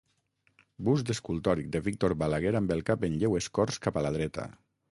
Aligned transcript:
Bust 0.87 1.11
escultòric 1.13 1.69
de 1.75 1.81
Víctor 1.89 2.15
Balaguer 2.23 2.55
amb 2.63 2.73
el 2.77 2.83
cap 2.89 3.07
en 3.09 3.21
lleu 3.25 3.39
escorç 3.43 3.81
cap 3.87 4.01
a 4.03 4.07
la 4.07 4.17
dreta. 4.21 4.49